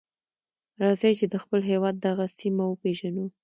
[0.81, 3.25] راځئ چې د خپل هېواد دغه سیمه وپیژنو.